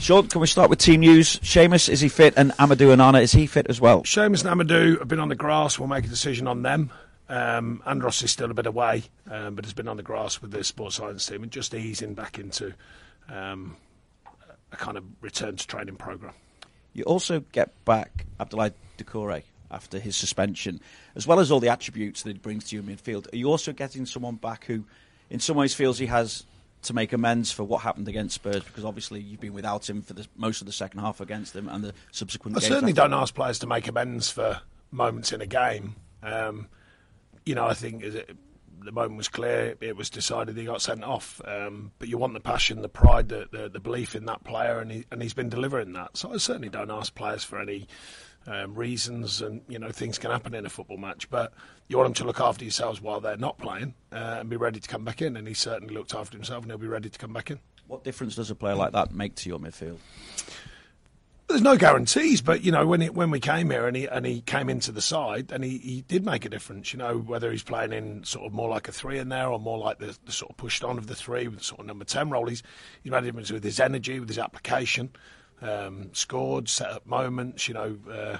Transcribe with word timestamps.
Sean, 0.00 0.26
can 0.28 0.40
we 0.40 0.46
start 0.46 0.70
with 0.70 0.78
team 0.78 1.00
news? 1.00 1.38
Seamus, 1.40 1.88
is 1.88 2.00
he 2.00 2.08
fit? 2.08 2.32
And 2.36 2.52
Amadou 2.52 2.96
Onana, 2.96 3.22
is 3.22 3.32
he 3.32 3.46
fit 3.46 3.66
as 3.68 3.80
well? 3.80 4.02
Seamus 4.02 4.44
and 4.44 4.60
Amadou 4.60 4.98
have 4.98 5.08
been 5.08 5.20
on 5.20 5.28
the 5.28 5.34
grass. 5.34 5.78
We'll 5.78 5.88
make 5.88 6.06
a 6.06 6.08
decision 6.08 6.46
on 6.46 6.62
them. 6.62 6.90
Um, 7.28 7.82
Andros 7.86 8.22
is 8.22 8.30
still 8.30 8.50
a 8.50 8.54
bit 8.54 8.66
away, 8.66 9.04
um, 9.30 9.54
but 9.54 9.64
has 9.64 9.74
been 9.74 9.88
on 9.88 9.96
the 9.96 10.02
grass 10.02 10.40
with 10.40 10.50
the 10.50 10.64
sports 10.64 10.96
science 10.96 11.26
team 11.26 11.42
and 11.42 11.52
just 11.52 11.74
easing 11.74 12.14
back 12.14 12.38
into 12.38 12.72
um, 13.28 13.76
a 14.72 14.76
kind 14.76 14.96
of 14.96 15.04
return 15.20 15.56
to 15.56 15.66
training 15.66 15.96
program. 15.96 16.32
You 16.92 17.04
also 17.04 17.40
get 17.52 17.84
back 17.84 18.26
Abdoulaye 18.40 18.72
Doucouré 18.98 19.44
after 19.70 20.00
his 20.00 20.16
suspension, 20.16 20.80
as 21.14 21.26
well 21.26 21.38
as 21.38 21.52
all 21.52 21.60
the 21.60 21.68
attributes 21.68 22.22
that 22.22 22.32
he 22.32 22.38
brings 22.38 22.64
to 22.70 22.76
your 22.76 22.82
midfield. 22.82 23.32
Are 23.32 23.36
you 23.36 23.48
also 23.48 23.72
getting 23.72 24.06
someone 24.06 24.36
back 24.36 24.64
who, 24.64 24.84
in 25.28 25.38
some 25.38 25.56
ways, 25.56 25.74
feels 25.74 25.98
he 25.98 26.06
has 26.06 26.46
to 26.82 26.94
make 26.94 27.12
amends 27.12 27.52
for 27.52 27.64
what 27.64 27.82
happened 27.82 28.08
against 28.08 28.34
Spurs? 28.36 28.64
Because 28.64 28.84
obviously 28.84 29.20
you've 29.20 29.40
been 29.40 29.52
without 29.52 29.88
him 29.88 30.02
for 30.02 30.14
the, 30.14 30.26
most 30.36 30.60
of 30.60 30.66
the 30.66 30.72
second 30.72 31.00
half 31.00 31.20
against 31.20 31.52
them 31.52 31.68
and 31.68 31.84
the 31.84 31.94
subsequent. 32.10 32.56
I 32.56 32.60
certainly 32.60 32.92
don't 32.92 33.12
ask 33.12 33.34
players 33.34 33.58
to 33.60 33.66
make 33.66 33.86
amends 33.88 34.30
for 34.30 34.60
moments 34.90 35.32
in 35.32 35.40
a 35.40 35.46
game. 35.46 35.96
Um, 36.22 36.68
you 37.44 37.54
know, 37.54 37.66
I 37.66 37.74
think 37.74 38.02
the 38.02 38.92
moment 38.92 39.16
was 39.16 39.28
clear. 39.28 39.76
It 39.80 39.96
was 39.96 40.10
decided 40.10 40.56
he 40.56 40.64
got 40.64 40.82
sent 40.82 41.04
off. 41.04 41.40
Um, 41.44 41.92
but 41.98 42.08
you 42.08 42.18
want 42.18 42.34
the 42.34 42.40
passion, 42.40 42.82
the 42.82 42.88
pride, 42.88 43.28
the, 43.28 43.48
the, 43.50 43.68
the 43.68 43.80
belief 43.80 44.14
in 44.14 44.26
that 44.26 44.44
player, 44.44 44.80
and, 44.80 44.90
he, 44.90 45.04
and 45.10 45.22
he's 45.22 45.34
been 45.34 45.48
delivering 45.48 45.92
that. 45.94 46.16
So 46.16 46.32
I 46.32 46.38
certainly 46.38 46.68
don't 46.68 46.90
ask 46.90 47.14
players 47.14 47.44
for 47.44 47.60
any 47.60 47.86
um, 48.46 48.74
reasons, 48.74 49.42
and 49.42 49.62
you 49.68 49.78
know 49.78 49.90
things 49.90 50.18
can 50.18 50.30
happen 50.30 50.54
in 50.54 50.66
a 50.66 50.70
football 50.70 50.96
match. 50.96 51.28
But 51.30 51.52
you 51.88 51.96
want 51.96 52.08
them 52.08 52.14
to 52.14 52.24
look 52.24 52.40
after 52.40 52.64
yourselves 52.64 53.00
while 53.00 53.20
they're 53.20 53.36
not 53.36 53.58
playing 53.58 53.94
uh, 54.12 54.38
and 54.40 54.48
be 54.48 54.56
ready 54.56 54.80
to 54.80 54.88
come 54.88 55.04
back 55.04 55.22
in. 55.22 55.36
And 55.36 55.46
he 55.46 55.54
certainly 55.54 55.94
looked 55.94 56.14
after 56.14 56.36
himself, 56.36 56.62
and 56.62 56.70
he'll 56.70 56.78
be 56.78 56.86
ready 56.86 57.08
to 57.08 57.18
come 57.18 57.32
back 57.32 57.50
in. 57.50 57.60
What 57.86 58.04
difference 58.04 58.36
does 58.36 58.50
a 58.50 58.54
player 58.54 58.76
like 58.76 58.92
that 58.92 59.12
make 59.12 59.34
to 59.36 59.48
your 59.48 59.58
midfield? 59.58 59.98
There's 61.50 61.62
no 61.62 61.76
guarantees, 61.76 62.40
but 62.42 62.62
you 62.62 62.70
know 62.70 62.86
when 62.86 63.02
it, 63.02 63.12
when 63.12 63.32
we 63.32 63.40
came 63.40 63.70
here 63.70 63.88
and 63.88 63.96
he 63.96 64.06
and 64.06 64.24
he 64.24 64.40
came 64.40 64.68
into 64.68 64.92
the 64.92 65.02
side 65.02 65.50
and 65.50 65.64
he, 65.64 65.78
he 65.78 66.02
did 66.02 66.24
make 66.24 66.44
a 66.44 66.48
difference. 66.48 66.92
You 66.92 67.00
know 67.00 67.18
whether 67.18 67.50
he's 67.50 67.64
playing 67.64 67.92
in 67.92 68.22
sort 68.22 68.46
of 68.46 68.52
more 68.52 68.68
like 68.68 68.86
a 68.86 68.92
three 68.92 69.18
in 69.18 69.30
there 69.30 69.48
or 69.48 69.58
more 69.58 69.76
like 69.76 69.98
the, 69.98 70.16
the 70.24 70.30
sort 70.30 70.52
of 70.52 70.56
pushed 70.56 70.84
on 70.84 70.96
of 70.96 71.08
the 71.08 71.16
three 71.16 71.48
with 71.48 71.58
the 71.58 71.64
sort 71.64 71.80
of 71.80 71.86
number 71.86 72.04
ten 72.04 72.30
role. 72.30 72.46
He's 72.46 72.62
he's 73.02 73.10
made 73.10 73.24
a 73.24 73.26
difference 73.26 73.50
with 73.50 73.64
his 73.64 73.80
energy, 73.80 74.20
with 74.20 74.28
his 74.28 74.38
application, 74.38 75.10
um, 75.62 76.10
scored, 76.12 76.68
set 76.68 76.90
up 76.90 77.06
moments. 77.06 77.68
You 77.68 77.74
know, 77.74 77.98
uh, 78.10 78.38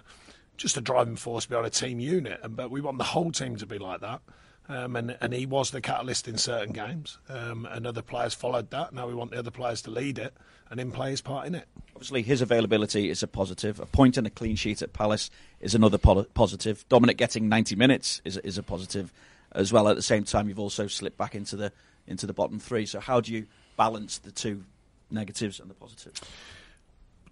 just 0.57 0.77
a 0.77 0.81
driving 0.81 1.17
force 1.17 1.47
behind 1.47 1.67
a 1.67 1.71
team 1.71 2.01
unit. 2.01 2.41
And 2.43 2.57
but 2.57 2.71
we 2.71 2.81
want 2.81 2.99
the 2.99 3.05
whole 3.05 3.33
team 3.33 3.57
to 3.57 3.67
be 3.67 3.79
like 3.79 4.01
that. 4.01 4.21
Um, 4.69 4.95
and, 4.95 5.17
and 5.21 5.33
he 5.33 5.47
was 5.47 5.73
the 5.73 5.81
catalyst 5.81 6.29
in 6.29 6.39
certain 6.39 6.73
games, 6.73 7.19
um, 7.29 7.67
and 7.69 7.89
other 7.89 8.03
players 8.03 8.35
followed 8.35 8.71
that. 8.71 8.93
Now 8.93 9.09
we 9.09 9.15
want 9.15 9.33
the 9.33 9.39
other 9.39 9.51
players 9.51 9.83
to 9.83 9.91
lead 9.91 10.17
it 10.17 10.33
and 10.71 10.79
him 10.79 10.93
play 10.93 11.11
his 11.11 11.21
part 11.21 11.47
in 11.47 11.57
it. 11.57 11.67
Obviously, 11.95 12.23
his 12.23 12.41
availability 12.41 13.11
is 13.11 13.23
a 13.23 13.27
positive. 13.27 13.81
A 13.81 13.87
point 13.87 14.17
and 14.17 14.27
a 14.27 14.31
clean 14.31 14.55
sheet 14.55 14.81
at 14.81 14.93
Palace 14.93 15.29
is 15.61 15.75
another 15.75 15.99
po- 15.99 16.25
positive. 16.35 16.85
Dominic 16.89 17.17
getting 17.17 17.49
90 17.49 17.75
minutes 17.75 18.23
is, 18.25 18.37
is 18.39 18.57
a 18.57 18.63
positive 18.63 19.13
as 19.53 19.73
well. 19.73 19.89
At 19.89 19.97
the 19.97 20.03
same 20.03 20.23
time, 20.23 20.49
you've 20.49 20.61
also 20.61 20.87
slipped 20.87 21.19
back 21.19 21.35
into 21.35 21.57
the 21.57 21.73
into 22.07 22.27
the 22.27 22.33
bottom 22.33 22.59
three. 22.59 22.87
So 22.87 23.01
how 23.01 23.21
do 23.21 23.33
you 23.33 23.47
balance 23.77 24.19
the 24.19 24.31
two 24.31 24.65
negatives 25.11 25.61
and 25.61 25.69
the 25.69 25.75
positives? 25.75 26.21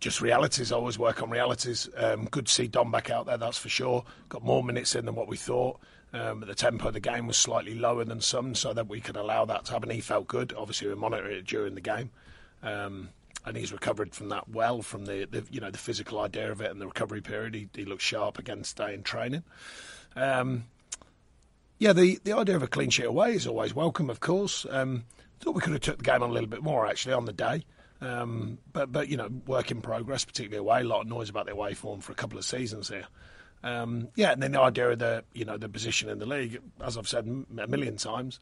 Just 0.00 0.20
realities. 0.20 0.72
I 0.72 0.76
always 0.76 0.98
work 0.98 1.22
on 1.22 1.30
realities. 1.30 1.88
Um, 1.96 2.26
good 2.26 2.46
to 2.46 2.52
see 2.52 2.68
Dom 2.68 2.90
back 2.90 3.10
out 3.10 3.26
there, 3.26 3.36
that's 3.36 3.58
for 3.58 3.68
sure. 3.68 4.04
Got 4.28 4.44
more 4.44 4.62
minutes 4.62 4.94
in 4.94 5.06
than 5.06 5.14
what 5.14 5.28
we 5.28 5.36
thought. 5.36 5.80
Um, 6.12 6.40
the 6.40 6.54
tempo 6.54 6.88
of 6.88 6.94
the 6.94 7.00
game 7.00 7.26
was 7.26 7.36
slightly 7.36 7.74
lower 7.74 8.04
than 8.04 8.20
some, 8.20 8.54
so 8.54 8.72
that 8.72 8.88
we 8.88 9.00
could 9.00 9.16
allow 9.16 9.44
that 9.44 9.66
to 9.66 9.72
happen. 9.72 9.90
He 9.90 10.00
felt 10.00 10.26
good. 10.26 10.54
Obviously, 10.56 10.88
we 10.88 10.94
monitored 10.94 11.32
it 11.32 11.46
during 11.46 11.74
the 11.74 11.82
game, 11.82 12.10
um, 12.62 13.10
and 13.44 13.56
he's 13.56 13.72
recovered 13.72 14.14
from 14.14 14.30
that 14.30 14.48
well, 14.48 14.80
from 14.80 15.04
the, 15.04 15.26
the, 15.30 15.44
you 15.50 15.60
know 15.60 15.70
the 15.70 15.78
physical 15.78 16.20
idea 16.20 16.50
of 16.50 16.62
it 16.62 16.70
and 16.70 16.80
the 16.80 16.86
recovery 16.86 17.20
period. 17.20 17.54
He, 17.54 17.68
he 17.74 17.84
looks 17.84 18.04
sharp 18.04 18.38
again 18.38 18.62
today 18.62 18.94
in 18.94 19.02
training. 19.02 19.42
Um, 20.16 20.64
yeah, 21.78 21.92
the, 21.92 22.18
the 22.24 22.32
idea 22.32 22.56
of 22.56 22.62
a 22.62 22.68
clean 22.68 22.90
sheet 22.90 23.04
away 23.04 23.34
is 23.34 23.46
always 23.46 23.74
welcome, 23.74 24.08
of 24.08 24.20
course. 24.20 24.66
Um, 24.70 25.04
thought 25.40 25.54
we 25.54 25.60
could 25.60 25.72
have 25.72 25.82
took 25.82 25.98
the 25.98 26.04
game 26.04 26.22
on 26.22 26.30
a 26.30 26.32
little 26.32 26.48
bit 26.48 26.62
more 26.62 26.86
actually 26.86 27.12
on 27.12 27.24
the 27.24 27.32
day. 27.32 27.64
Um, 28.00 28.58
but 28.72 28.92
but 28.92 29.08
you 29.08 29.16
know, 29.16 29.28
work 29.46 29.70
in 29.70 29.80
progress, 29.80 30.24
particularly 30.24 30.58
away. 30.58 30.80
A 30.80 30.84
lot 30.84 31.02
of 31.02 31.08
noise 31.08 31.28
about 31.30 31.46
their 31.46 31.54
away 31.54 31.74
form 31.74 32.00
for 32.00 32.12
a 32.12 32.14
couple 32.14 32.38
of 32.38 32.44
seasons 32.44 32.88
here. 32.88 33.06
Um, 33.64 34.08
yeah, 34.14 34.32
and 34.32 34.42
then 34.42 34.52
the 34.52 34.60
idea 34.60 34.90
of 34.90 34.98
the 35.00 35.24
you 35.34 35.44
know 35.44 35.56
the 35.56 35.68
position 35.68 36.08
in 36.08 36.18
the 36.18 36.26
league, 36.26 36.60
as 36.80 36.96
I've 36.96 37.08
said 37.08 37.26
a 37.26 37.66
million 37.66 37.96
times. 37.96 38.38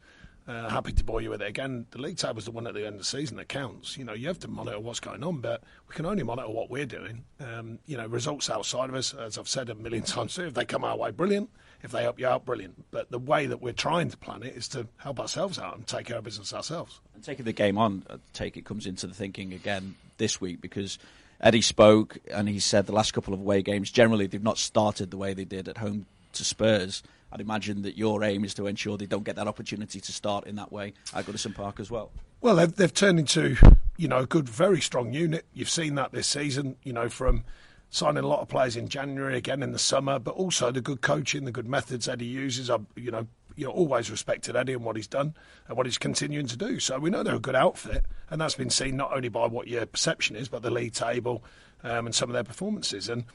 Uh, 0.47 0.69
happy 0.69 0.93
to 0.93 1.03
bore 1.03 1.19
you 1.19 1.29
with 1.29 1.41
it 1.41 1.47
again. 1.49 1.85
The 1.91 2.01
league 2.01 2.17
table's 2.17 2.45
the 2.45 2.51
one 2.51 2.67
at 2.67 2.73
the 2.73 2.85
end 2.85 2.95
of 2.95 2.99
the 2.99 3.05
season 3.05 3.35
that 3.35 3.49
counts. 3.49 3.97
You 3.97 4.05
know, 4.05 4.13
you 4.13 4.27
have 4.27 4.39
to 4.39 4.47
monitor 4.47 4.79
what's 4.79 5.01
going 5.01 5.21
on, 5.21 5.41
but 5.41 5.61
we 5.89 5.95
can 5.95 6.05
only 6.05 6.23
monitor 6.23 6.49
what 6.49 6.69
we're 6.69 6.85
doing. 6.85 7.25
Um, 7.41 7.79
you 7.85 7.97
know, 7.97 8.07
results 8.07 8.49
outside 8.49 8.87
of 8.87 8.95
us, 8.95 9.13
as 9.13 9.37
I've 9.37 9.49
said 9.49 9.69
a 9.69 9.75
million 9.75 10.03
times 10.03 10.39
if 10.39 10.53
they 10.53 10.63
come 10.63 10.85
our 10.85 10.95
way, 10.95 11.11
brilliant. 11.11 11.49
If 11.83 11.91
they 11.91 12.01
help 12.01 12.17
you 12.17 12.27
out, 12.27 12.45
brilliant. 12.45 12.85
But 12.91 13.11
the 13.11 13.19
way 13.19 13.45
that 13.45 13.61
we're 13.61 13.73
trying 13.73 14.09
to 14.09 14.17
plan 14.17 14.41
it 14.41 14.55
is 14.55 14.69
to 14.69 14.87
help 14.97 15.19
ourselves 15.19 15.59
out 15.59 15.75
and 15.75 15.85
take 15.85 16.07
care 16.07 16.17
of 16.17 16.23
business 16.23 16.53
ourselves. 16.53 17.01
And 17.13 17.23
taking 17.23 17.45
the 17.45 17.51
game 17.51 17.77
on, 17.77 18.03
I 18.09 18.15
take 18.33 18.55
it 18.55 18.65
comes 18.65 18.87
into 18.87 19.05
the 19.05 19.13
thinking 19.13 19.53
again 19.53 19.95
this 20.17 20.39
week 20.39 20.61
because 20.61 20.97
Eddie 21.41 21.61
spoke 21.61 22.17
and 22.31 22.47
he 22.47 22.59
said 22.59 22.85
the 22.85 22.93
last 22.93 23.13
couple 23.13 23.33
of 23.33 23.41
away 23.41 23.61
games 23.61 23.91
generally 23.91 24.27
they've 24.27 24.41
not 24.41 24.57
started 24.57 25.11
the 25.11 25.17
way 25.17 25.33
they 25.33 25.45
did 25.45 25.67
at 25.67 25.77
home 25.77 26.05
to 26.33 26.43
Spurs. 26.43 27.03
I'd 27.31 27.41
imagine 27.41 27.81
that 27.81 27.97
your 27.97 28.23
aim 28.23 28.43
is 28.45 28.53
to 28.55 28.67
ensure 28.67 28.97
they 28.97 29.05
don't 29.05 29.23
get 29.23 29.35
that 29.35 29.47
opportunity 29.47 29.99
to 29.99 30.11
start 30.11 30.47
in 30.47 30.55
that 30.55 30.71
way 30.71 30.93
at 31.13 31.25
Goodison 31.25 31.53
Park 31.53 31.79
as 31.79 31.91
well. 31.91 32.11
Well, 32.41 32.55
they've, 32.55 32.73
they've 32.73 32.93
turned 32.93 33.19
into 33.19 33.57
you 33.97 34.07
know 34.07 34.19
a 34.19 34.25
good, 34.25 34.47
very 34.47 34.81
strong 34.81 35.13
unit. 35.13 35.45
You've 35.53 35.69
seen 35.69 35.95
that 35.95 36.11
this 36.11 36.27
season. 36.27 36.75
You 36.83 36.93
know 36.93 37.09
from 37.09 37.43
signing 37.89 38.23
a 38.23 38.27
lot 38.27 38.41
of 38.41 38.47
players 38.47 38.75
in 38.75 38.89
January 38.89 39.37
again 39.37 39.63
in 39.63 39.71
the 39.71 39.79
summer, 39.79 40.19
but 40.19 40.35
also 40.35 40.71
the 40.71 40.81
good 40.81 41.01
coaching, 41.01 41.45
the 41.45 41.51
good 41.51 41.67
methods 41.67 42.07
Eddie 42.07 42.25
uses. 42.25 42.69
I 42.69 42.77
you 42.95 43.11
know 43.11 43.27
you 43.57 43.67
always 43.67 44.11
respected 44.11 44.55
Eddie 44.55 44.73
and 44.73 44.85
what 44.85 44.95
he's 44.95 45.07
done 45.07 45.33
and 45.67 45.75
what 45.75 45.87
he's 45.87 45.97
continuing 45.97 46.45
to 46.45 46.55
do. 46.55 46.79
So 46.79 46.99
we 46.99 47.09
know 47.09 47.23
they're 47.23 47.35
a 47.35 47.39
good 47.39 47.55
outfit, 47.55 48.05
and 48.29 48.39
that's 48.39 48.55
been 48.55 48.69
seen 48.69 48.95
not 48.95 49.11
only 49.13 49.29
by 49.29 49.47
what 49.47 49.67
your 49.67 49.85
perception 49.85 50.35
is, 50.35 50.47
but 50.47 50.61
the 50.61 50.69
league 50.69 50.93
table 50.93 51.43
um, 51.83 52.05
and 52.05 52.15
some 52.15 52.29
of 52.29 52.33
their 52.33 52.43
performances. 52.43 53.09
And 53.09 53.25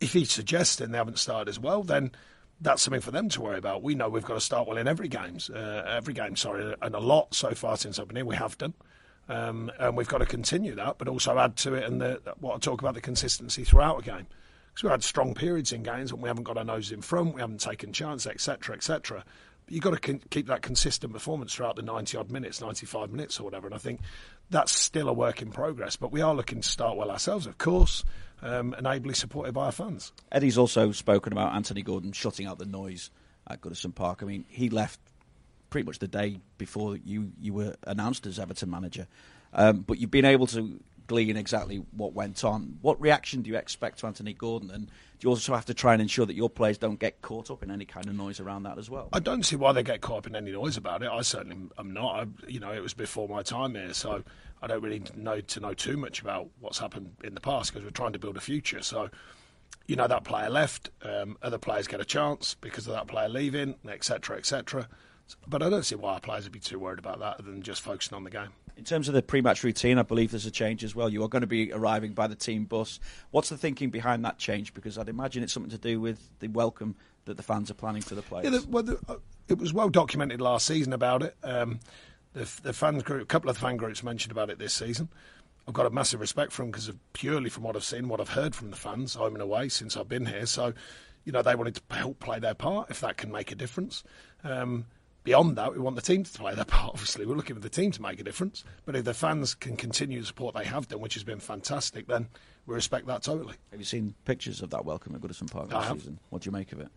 if 0.00 0.12
he's 0.12 0.30
suggesting 0.30 0.92
they 0.92 0.98
haven't 0.98 1.18
started 1.18 1.48
as 1.48 1.58
well, 1.58 1.82
then 1.82 2.12
that's 2.60 2.82
something 2.82 3.00
for 3.00 3.10
them 3.10 3.28
to 3.30 3.40
worry 3.40 3.58
about. 3.58 3.82
We 3.82 3.94
know 3.94 4.08
we've 4.08 4.24
got 4.24 4.34
to 4.34 4.40
start 4.40 4.66
well 4.68 4.76
in 4.76 4.88
every 4.88 5.08
games, 5.08 5.50
uh, 5.50 5.84
every 5.88 6.14
game, 6.14 6.36
sorry, 6.36 6.74
and 6.80 6.94
a 6.94 7.00
lot 7.00 7.34
so 7.34 7.52
far 7.54 7.76
since 7.76 7.98
I've 7.98 8.08
been 8.08 8.16
here. 8.16 8.24
We 8.24 8.36
have 8.36 8.56
done, 8.58 8.74
um, 9.28 9.70
and 9.78 9.96
we've 9.96 10.08
got 10.08 10.18
to 10.18 10.26
continue 10.26 10.74
that, 10.76 10.98
but 10.98 11.08
also 11.08 11.38
add 11.38 11.56
to 11.58 11.74
it 11.74 11.84
and 11.84 12.00
the, 12.00 12.20
what 12.40 12.54
I 12.54 12.58
talk 12.58 12.80
about 12.80 12.94
the 12.94 13.00
consistency 13.00 13.64
throughout 13.64 14.00
a 14.00 14.02
game. 14.02 14.26
Because 14.68 14.82
we've 14.82 14.90
had 14.90 15.04
strong 15.04 15.34
periods 15.34 15.72
in 15.72 15.82
games 15.84 16.12
when 16.12 16.20
we 16.22 16.28
haven't 16.28 16.44
got 16.44 16.56
our 16.56 16.64
noses 16.64 16.92
in 16.92 17.00
front, 17.00 17.34
we 17.34 17.40
haven't 17.40 17.60
taken 17.60 17.92
chances, 17.92 18.26
etc., 18.26 18.74
etc. 18.74 19.24
You've 19.68 19.82
got 19.82 20.02
to 20.02 20.18
keep 20.30 20.46
that 20.48 20.62
consistent 20.62 21.12
performance 21.12 21.54
throughout 21.54 21.76
the 21.76 21.82
90 21.82 22.18
odd 22.18 22.30
minutes, 22.30 22.60
95 22.60 23.10
minutes 23.10 23.40
or 23.40 23.44
whatever. 23.44 23.66
And 23.66 23.74
I 23.74 23.78
think 23.78 24.00
that's 24.50 24.72
still 24.72 25.08
a 25.08 25.12
work 25.12 25.40
in 25.40 25.50
progress. 25.50 25.96
But 25.96 26.12
we 26.12 26.20
are 26.20 26.34
looking 26.34 26.60
to 26.60 26.68
start 26.68 26.96
well 26.96 27.10
ourselves, 27.10 27.46
of 27.46 27.56
course 27.56 28.04
um, 28.44 28.74
and 28.74 28.86
ably 28.86 29.14
supported 29.14 29.52
by 29.52 29.66
our 29.66 29.72
fans. 29.72 30.12
Eddie's 30.30 30.58
also 30.58 30.92
spoken 30.92 31.32
about 31.32 31.54
Anthony 31.54 31.82
Gordon 31.82 32.12
shutting 32.12 32.46
out 32.46 32.58
the 32.58 32.66
noise 32.66 33.10
at 33.48 33.60
Goodison 33.60 33.94
Park. 33.94 34.22
I 34.22 34.26
mean, 34.26 34.44
he 34.48 34.68
left 34.68 35.00
pretty 35.70 35.86
much 35.86 35.98
the 35.98 36.06
day 36.06 36.38
before 36.58 36.96
you, 36.96 37.32
you 37.40 37.54
were 37.54 37.74
announced 37.86 38.26
as 38.26 38.38
Everton 38.38 38.70
manager. 38.70 39.08
Um, 39.54 39.80
but 39.80 39.98
you've 39.98 40.10
been 40.10 40.26
able 40.26 40.46
to 40.48 40.78
glean 41.06 41.36
exactly 41.36 41.84
what 41.92 42.14
went 42.14 42.44
on. 42.44 42.78
What 42.80 43.00
reaction 43.00 43.42
do 43.42 43.50
you 43.50 43.56
expect 43.56 43.98
to 43.98 44.06
Anthony 44.06 44.32
Gordon? 44.32 44.70
And 44.70 44.86
do 44.86 44.92
you 45.20 45.30
also 45.30 45.54
have 45.54 45.66
to 45.66 45.74
try 45.74 45.92
and 45.92 46.02
ensure 46.02 46.26
that 46.26 46.34
your 46.34 46.50
players 46.50 46.78
don't 46.78 46.98
get 46.98 47.20
caught 47.22 47.50
up 47.50 47.62
in 47.62 47.70
any 47.70 47.84
kind 47.84 48.06
of 48.06 48.14
noise 48.14 48.40
around 48.40 48.62
that 48.64 48.78
as 48.78 48.88
well? 48.88 49.08
I 49.12 49.20
don't 49.20 49.44
see 49.44 49.56
why 49.56 49.72
they 49.72 49.82
get 49.82 50.00
caught 50.00 50.18
up 50.18 50.26
in 50.26 50.36
any 50.36 50.52
noise 50.52 50.76
about 50.76 51.02
it. 51.02 51.10
I 51.10 51.22
certainly 51.22 51.56
am 51.78 51.92
not. 51.92 52.20
I, 52.20 52.26
you 52.48 52.60
know, 52.60 52.72
it 52.72 52.82
was 52.82 52.94
before 52.94 53.28
my 53.28 53.42
time 53.42 53.74
here, 53.74 53.92
so 53.92 54.22
I 54.62 54.66
don't 54.66 54.82
really 54.82 55.02
know 55.14 55.40
to 55.40 55.60
know 55.60 55.74
too 55.74 55.96
much 55.96 56.20
about 56.20 56.48
what's 56.60 56.78
happened 56.78 57.16
in 57.22 57.34
the 57.34 57.40
past 57.40 57.72
because 57.72 57.84
we're 57.84 57.90
trying 57.90 58.12
to 58.14 58.18
build 58.18 58.36
a 58.36 58.40
future. 58.40 58.82
So, 58.82 59.10
you 59.86 59.96
know, 59.96 60.06
that 60.06 60.24
player 60.24 60.48
left. 60.48 60.90
Um, 61.02 61.36
other 61.42 61.58
players 61.58 61.86
get 61.86 62.00
a 62.00 62.04
chance 62.04 62.54
because 62.54 62.86
of 62.86 62.94
that 62.94 63.06
player 63.06 63.28
leaving, 63.28 63.74
etc., 63.86 64.38
etc. 64.38 64.88
But 65.46 65.62
I 65.62 65.68
don't 65.68 65.84
see 65.84 65.94
why 65.94 66.14
our 66.14 66.20
players 66.20 66.44
would 66.44 66.52
be 66.52 66.60
too 66.60 66.78
worried 66.78 66.98
about 66.98 67.18
that 67.18 67.40
other 67.40 67.50
than 67.50 67.62
just 67.62 67.82
focusing 67.82 68.16
on 68.16 68.24
the 68.24 68.30
game. 68.30 68.50
In 68.76 68.84
terms 68.84 69.08
of 69.08 69.14
the 69.14 69.22
pre-match 69.22 69.62
routine, 69.62 69.98
I 69.98 70.02
believe 70.02 70.32
there's 70.32 70.46
a 70.46 70.50
change 70.50 70.82
as 70.82 70.94
well. 70.94 71.08
You 71.08 71.22
are 71.22 71.28
going 71.28 71.42
to 71.42 71.46
be 71.46 71.72
arriving 71.72 72.12
by 72.12 72.26
the 72.26 72.34
team 72.34 72.64
bus. 72.64 72.98
What's 73.30 73.48
the 73.48 73.56
thinking 73.56 73.90
behind 73.90 74.24
that 74.24 74.38
change? 74.38 74.74
Because 74.74 74.98
I'd 74.98 75.08
imagine 75.08 75.42
it's 75.42 75.52
something 75.52 75.70
to 75.70 75.78
do 75.78 76.00
with 76.00 76.28
the 76.40 76.48
welcome 76.48 76.96
that 77.26 77.36
the 77.36 77.42
fans 77.42 77.70
are 77.70 77.74
planning 77.74 78.02
for 78.02 78.14
the 78.14 78.22
players. 78.22 78.44
Yeah, 78.44 78.58
the, 78.58 78.66
well, 78.68 78.82
the, 78.82 78.98
uh, 79.08 79.16
it 79.48 79.58
was 79.58 79.72
well 79.72 79.88
documented 79.88 80.40
last 80.40 80.66
season 80.66 80.92
about 80.92 81.22
it. 81.22 81.36
Um, 81.42 81.80
the, 82.32 82.50
the 82.62 82.72
fan 82.72 82.98
group, 82.98 83.22
a 83.22 83.26
couple 83.26 83.48
of 83.48 83.56
the 83.56 83.60
fan 83.60 83.76
groups 83.76 84.02
mentioned 84.02 84.32
about 84.32 84.50
it 84.50 84.58
this 84.58 84.74
season. 84.74 85.08
I've 85.66 85.74
got 85.74 85.86
a 85.86 85.90
massive 85.90 86.20
respect 86.20 86.52
for 86.52 86.62
them 86.62 86.70
because 86.70 86.88
of 86.88 86.98
purely 87.12 87.48
from 87.48 87.62
what 87.62 87.76
I've 87.76 87.84
seen, 87.84 88.08
what 88.08 88.20
I've 88.20 88.30
heard 88.30 88.54
from 88.54 88.70
the 88.70 88.76
fans 88.76 89.14
home 89.14 89.34
and 89.34 89.42
away 89.42 89.68
since 89.68 89.96
I've 89.96 90.08
been 90.08 90.26
here. 90.26 90.46
So, 90.46 90.74
you 91.24 91.32
know, 91.32 91.42
they 91.42 91.54
wanted 91.54 91.76
to 91.76 91.96
help 91.96 92.20
play 92.20 92.38
their 92.38 92.54
part 92.54 92.90
if 92.90 93.00
that 93.00 93.16
can 93.16 93.30
make 93.30 93.50
a 93.50 93.54
difference. 93.54 94.04
Um, 94.42 94.86
beyond 95.24 95.56
that, 95.56 95.72
we 95.72 95.78
want 95.80 95.96
the 95.96 96.02
team 96.02 96.22
to 96.22 96.30
play 96.38 96.54
their 96.54 96.64
part. 96.64 96.90
Obviously, 96.94 97.26
we're 97.26 97.34
looking 97.34 97.56
for 97.56 97.62
the 97.62 97.68
team 97.70 97.90
to 97.92 98.02
make 98.02 98.20
a 98.20 98.24
difference. 98.24 98.62
But 98.84 98.94
if 98.94 99.04
the 99.04 99.14
fans 99.14 99.54
can 99.54 99.76
continue 99.76 100.20
the 100.20 100.26
support 100.26 100.54
they 100.54 100.64
have 100.64 100.88
done, 100.88 101.00
which 101.00 101.14
has 101.14 101.24
been 101.24 101.40
fantastic, 101.40 102.06
then 102.06 102.28
we 102.66 102.74
respect 102.74 103.06
that 103.08 103.22
totally. 103.22 103.54
Have 103.70 103.80
you 103.80 103.86
seen 103.86 104.14
pictures 104.24 104.62
of 104.62 104.70
that 104.70 104.84
welcome 104.84 105.14
at 105.14 105.20
Goodison 105.20 105.50
Park 105.50 105.72
I 105.72 105.80
this 105.80 105.88
have. 105.88 105.98
season? 105.98 106.20
What 106.30 106.42
do 106.42 106.48
you 106.48 106.52
make 106.52 106.72
of 106.72 106.80
it? 106.80 106.88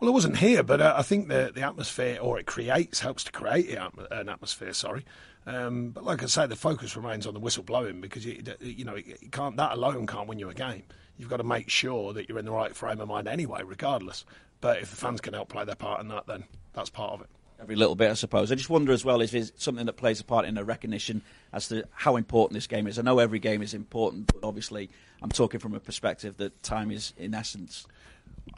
Well, 0.00 0.10
I 0.10 0.12
wasn't 0.12 0.38
here, 0.38 0.62
but 0.62 0.80
uh, 0.80 0.94
I 0.96 1.02
think 1.02 1.28
the 1.28 1.52
the 1.54 1.62
atmosphere, 1.62 2.18
or 2.20 2.38
it 2.38 2.46
creates, 2.46 3.00
helps 3.00 3.24
to 3.24 3.32
create 3.32 3.70
an 3.70 4.28
atmosphere. 4.28 4.72
Sorry, 4.72 5.04
um, 5.46 5.90
but 5.90 6.04
like 6.04 6.22
I 6.22 6.26
say, 6.26 6.46
the 6.46 6.56
focus 6.56 6.96
remains 6.96 7.26
on 7.26 7.34
the 7.34 7.40
whistle 7.40 7.62
blowing 7.62 8.00
because 8.00 8.24
you, 8.24 8.42
you 8.60 8.84
know 8.84 8.96
it 8.96 9.30
can't 9.30 9.56
that 9.56 9.72
alone 9.72 10.06
can't 10.06 10.28
win 10.28 10.38
you 10.38 10.50
a 10.50 10.54
game. 10.54 10.82
You've 11.16 11.28
got 11.28 11.36
to 11.36 11.44
make 11.44 11.70
sure 11.70 12.12
that 12.12 12.28
you're 12.28 12.38
in 12.38 12.44
the 12.44 12.50
right 12.50 12.74
frame 12.74 13.00
of 13.00 13.08
mind 13.08 13.28
anyway, 13.28 13.62
regardless. 13.64 14.24
But 14.60 14.78
if 14.78 14.90
the 14.90 14.96
fans 14.96 15.20
can 15.20 15.34
help 15.34 15.48
play 15.48 15.64
their 15.64 15.74
part 15.74 16.00
in 16.00 16.08
that, 16.08 16.26
then 16.26 16.44
that's 16.72 16.90
part 16.90 17.12
of 17.12 17.20
it. 17.20 17.28
Every 17.60 17.76
little 17.76 17.94
bit, 17.94 18.10
I 18.10 18.14
suppose. 18.14 18.50
I 18.50 18.56
just 18.56 18.68
wonder 18.68 18.92
as 18.92 19.04
well 19.04 19.20
if 19.20 19.32
it's 19.32 19.52
something 19.62 19.86
that 19.86 19.92
plays 19.92 20.20
a 20.20 20.24
part 20.24 20.44
in 20.44 20.58
a 20.58 20.64
recognition 20.64 21.22
as 21.52 21.68
to 21.68 21.84
how 21.92 22.16
important 22.16 22.54
this 22.54 22.66
game 22.66 22.86
is. 22.86 22.98
I 22.98 23.02
know 23.02 23.20
every 23.20 23.38
game 23.38 23.62
is 23.62 23.74
important, 23.74 24.26
but 24.26 24.46
obviously, 24.46 24.90
I'm 25.22 25.30
talking 25.30 25.60
from 25.60 25.74
a 25.74 25.80
perspective 25.80 26.36
that 26.38 26.62
time 26.62 26.90
is, 26.90 27.14
in 27.16 27.32
essence, 27.32 27.86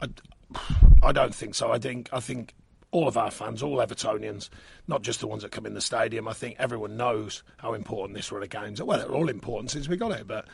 I, 0.01 0.07
I 1.03 1.11
don't 1.11 1.33
think 1.33 1.55
so. 1.55 1.71
I 1.71 1.79
think 1.79 2.09
I 2.11 2.19
think 2.19 2.53
all 2.91 3.07
of 3.07 3.17
our 3.17 3.31
fans, 3.31 3.61
all 3.61 3.77
Evertonians, 3.77 4.49
not 4.87 5.01
just 5.01 5.19
the 5.19 5.27
ones 5.27 5.43
that 5.43 5.51
come 5.51 5.65
in 5.65 5.73
the 5.73 5.81
stadium. 5.81 6.27
I 6.27 6.33
think 6.33 6.55
everyone 6.57 6.97
knows 6.97 7.43
how 7.57 7.73
important 7.73 8.15
this 8.15 8.31
run 8.31 8.43
of 8.43 8.49
games. 8.49 8.79
are. 8.79 8.85
Well, 8.85 8.99
they're 8.99 9.11
all 9.11 9.29
important 9.29 9.71
since 9.71 9.87
we 9.87 9.97
got 9.97 10.11
it, 10.11 10.27
but 10.27 10.45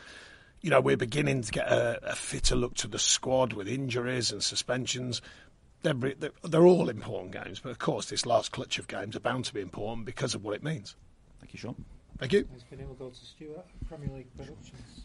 you 0.60 0.70
know 0.70 0.80
we're 0.80 0.96
beginning 0.96 1.42
to 1.42 1.52
get 1.52 1.68
a, 1.68 2.10
a 2.10 2.16
fitter 2.16 2.56
look 2.56 2.74
to 2.74 2.88
the 2.88 2.98
squad 2.98 3.52
with 3.52 3.68
injuries 3.68 4.32
and 4.32 4.42
suspensions. 4.42 5.22
They're, 5.82 5.94
they're, 5.94 6.32
they're 6.42 6.66
all 6.66 6.88
important 6.88 7.32
games, 7.32 7.60
but 7.60 7.68
of 7.68 7.78
course, 7.78 8.06
this 8.06 8.24
last 8.24 8.52
clutch 8.52 8.78
of 8.78 8.88
games 8.88 9.14
are 9.16 9.20
bound 9.20 9.44
to 9.44 9.54
be 9.54 9.60
important 9.60 10.06
because 10.06 10.34
of 10.34 10.42
what 10.42 10.54
it 10.54 10.62
means. 10.62 10.96
thank 11.40 11.52
you, 11.52 11.58
Sean. 11.58 11.84
Thank 12.18 12.32
you. 12.32 12.48
Has 12.52 12.62
been 12.62 12.80
able 12.80 12.94
to 12.94 12.98
go 12.98 13.10
to 13.10 13.24
Stuart, 13.24 13.66
Premier 13.86 14.08
League 14.08 14.34
Productions. 14.36 15.03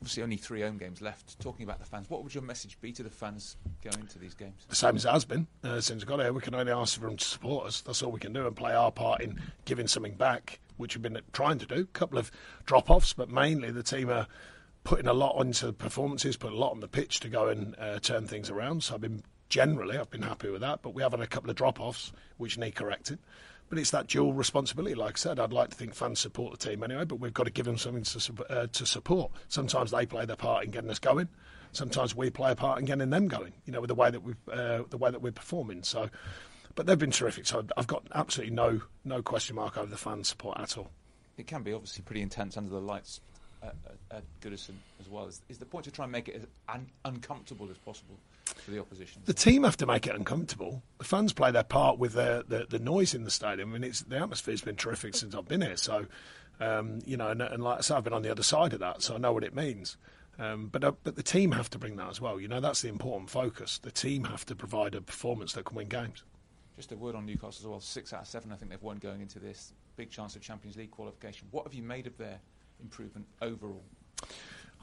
Obviously, 0.00 0.22
only 0.22 0.36
three 0.36 0.62
home 0.62 0.78
games 0.78 1.00
left. 1.00 1.38
Talking 1.40 1.64
about 1.64 1.80
the 1.80 1.84
fans, 1.84 2.08
what 2.08 2.22
would 2.22 2.34
your 2.34 2.44
message 2.44 2.80
be 2.80 2.92
to 2.92 3.02
the 3.02 3.10
fans 3.10 3.56
going 3.82 3.98
into 3.98 4.18
these 4.18 4.34
games? 4.34 4.64
the 4.68 4.76
same 4.76 4.94
as 4.96 5.04
it 5.04 5.10
has 5.10 5.24
been 5.24 5.46
uh, 5.64 5.80
since 5.80 6.04
we 6.04 6.08
got 6.08 6.20
here. 6.20 6.32
We 6.32 6.40
can 6.40 6.54
only 6.54 6.72
ask 6.72 6.98
for 7.00 7.06
them 7.06 7.16
to 7.16 7.24
support 7.24 7.66
us. 7.66 7.80
That's 7.80 8.02
all 8.02 8.12
we 8.12 8.20
can 8.20 8.32
do 8.32 8.46
and 8.46 8.54
play 8.54 8.74
our 8.74 8.92
part 8.92 9.20
in 9.20 9.40
giving 9.64 9.88
something 9.88 10.14
back, 10.14 10.60
which 10.76 10.94
we've 10.94 11.02
been 11.02 11.20
trying 11.32 11.58
to 11.58 11.66
do. 11.66 11.80
A 11.80 11.84
couple 11.86 12.18
of 12.18 12.30
drop 12.64 12.90
offs, 12.90 13.12
but 13.12 13.28
mainly 13.28 13.70
the 13.72 13.82
team 13.82 14.08
are 14.08 14.28
putting 14.84 15.08
a 15.08 15.12
lot 15.12 15.40
into 15.44 15.72
performances, 15.72 16.36
put 16.36 16.52
a 16.52 16.56
lot 16.56 16.70
on 16.70 16.80
the 16.80 16.88
pitch 16.88 17.20
to 17.20 17.28
go 17.28 17.48
and 17.48 17.74
uh, 17.78 17.98
turn 17.98 18.26
things 18.26 18.50
around. 18.50 18.84
So 18.84 18.94
I've 18.94 19.00
been 19.00 19.22
generally 19.48 19.98
I've 19.98 20.10
been 20.10 20.22
happy 20.22 20.50
with 20.50 20.60
that, 20.60 20.82
but 20.82 20.94
we 20.94 21.02
have 21.02 21.12
had 21.12 21.20
a 21.20 21.26
couple 21.26 21.50
of 21.50 21.56
drop 21.56 21.80
offs 21.80 22.12
which 22.36 22.56
need 22.56 22.74
correcting. 22.74 23.18
But 23.68 23.78
it's 23.78 23.90
that 23.90 24.06
dual 24.06 24.32
responsibility. 24.32 24.94
Like 24.94 25.16
I 25.16 25.18
said, 25.18 25.38
I'd 25.38 25.52
like 25.52 25.70
to 25.70 25.76
think 25.76 25.94
fans 25.94 26.20
support 26.20 26.58
the 26.58 26.68
team 26.68 26.82
anyway, 26.82 27.04
but 27.04 27.20
we've 27.20 27.34
got 27.34 27.44
to 27.44 27.50
give 27.50 27.66
them 27.66 27.76
something 27.76 28.02
to, 28.02 28.44
uh, 28.48 28.66
to 28.66 28.86
support. 28.86 29.30
Sometimes 29.48 29.90
they 29.90 30.06
play 30.06 30.24
their 30.24 30.36
part 30.36 30.64
in 30.64 30.70
getting 30.70 30.90
us 30.90 30.98
going. 30.98 31.28
Sometimes 31.72 32.14
we 32.14 32.30
play 32.30 32.52
a 32.52 32.56
part 32.56 32.78
in 32.78 32.86
getting 32.86 33.10
them 33.10 33.28
going. 33.28 33.52
You 33.66 33.72
know, 33.72 33.80
with 33.80 33.88
the 33.88 33.94
way 33.94 34.10
that 34.10 34.22
we 34.22 34.34
uh, 34.50 34.82
the 34.88 34.96
way 34.96 35.10
that 35.10 35.20
we're 35.20 35.32
performing. 35.32 35.82
So, 35.82 36.08
but 36.74 36.86
they've 36.86 36.98
been 36.98 37.10
terrific. 37.10 37.46
So 37.46 37.64
I've 37.76 37.86
got 37.86 38.06
absolutely 38.14 38.54
no 38.54 38.80
no 39.04 39.22
question 39.22 39.56
mark 39.56 39.76
over 39.76 39.90
the 39.90 39.98
fan 39.98 40.24
support 40.24 40.58
at 40.58 40.78
all. 40.78 40.90
It 41.36 41.46
can 41.46 41.62
be 41.62 41.72
obviously 41.72 42.02
pretty 42.02 42.22
intense 42.22 42.56
under 42.56 42.70
the 42.70 42.80
lights 42.80 43.20
at, 43.62 43.74
at, 44.10 44.22
Goodison 44.40 44.74
as 45.00 45.08
well. 45.08 45.26
Is, 45.26 45.42
is 45.48 45.58
the 45.58 45.66
point 45.66 45.84
to 45.84 45.90
try 45.90 46.04
and 46.04 46.12
make 46.12 46.28
it 46.28 46.36
as 46.36 46.46
un- 46.68 46.90
uncomfortable 47.04 47.68
as 47.70 47.78
possible 47.78 48.18
for 48.44 48.70
the 48.70 48.80
opposition? 48.80 49.22
The 49.24 49.34
team 49.34 49.64
have 49.64 49.76
to 49.78 49.86
make 49.86 50.06
it 50.06 50.14
uncomfortable. 50.14 50.82
The 50.98 51.04
fans 51.04 51.32
play 51.32 51.50
their 51.50 51.64
part 51.64 51.98
with 51.98 52.12
the, 52.12 52.44
the, 52.46 52.66
the 52.68 52.78
noise 52.78 53.14
in 53.14 53.24
the 53.24 53.30
stadium. 53.30 53.70
I 53.70 53.72
mean, 53.78 53.84
it's, 53.84 54.00
the 54.00 54.18
atmosphere's 54.18 54.62
been 54.62 54.76
terrific 54.76 55.14
since 55.14 55.34
I've 55.34 55.48
been 55.48 55.62
here. 55.62 55.76
So, 55.76 56.06
um, 56.60 57.00
you 57.04 57.16
know, 57.16 57.28
and, 57.28 57.42
and 57.42 57.62
like 57.62 57.78
I 57.78 57.80
said, 57.80 57.96
I've 57.96 58.04
been 58.04 58.12
on 58.12 58.22
the 58.22 58.30
other 58.30 58.42
side 58.42 58.72
of 58.72 58.80
that, 58.80 59.02
so 59.02 59.14
I 59.14 59.18
know 59.18 59.32
what 59.32 59.44
it 59.44 59.54
means. 59.54 59.96
Um, 60.38 60.68
but 60.68 60.84
uh, 60.84 60.92
but 61.02 61.16
the 61.16 61.22
team 61.22 61.50
have 61.52 61.68
to 61.70 61.78
bring 61.78 61.96
that 61.96 62.08
as 62.08 62.20
well. 62.20 62.40
You 62.40 62.46
know, 62.46 62.60
that's 62.60 62.82
the 62.82 62.88
important 62.88 63.28
focus. 63.28 63.78
The 63.78 63.90
team 63.90 64.24
have 64.24 64.46
to 64.46 64.54
provide 64.54 64.94
a 64.94 65.00
performance 65.00 65.54
that 65.54 65.64
can 65.64 65.76
win 65.76 65.88
games. 65.88 66.22
Just 66.76 66.92
a 66.92 66.96
word 66.96 67.16
on 67.16 67.26
Newcastle 67.26 67.62
as 67.62 67.66
well. 67.66 67.80
Six 67.80 68.12
out 68.12 68.22
of 68.22 68.28
seven, 68.28 68.52
I 68.52 68.54
think 68.54 68.70
they've 68.70 68.80
won 68.80 68.98
going 68.98 69.20
into 69.20 69.40
this. 69.40 69.72
Big 69.96 70.10
chance 70.10 70.36
of 70.36 70.42
Champions 70.42 70.76
League 70.76 70.92
qualification. 70.92 71.48
What 71.50 71.64
have 71.64 71.74
you 71.74 71.82
made 71.82 72.06
of 72.06 72.16
their 72.18 72.38
improvement 72.80 73.26
overall? 73.42 73.82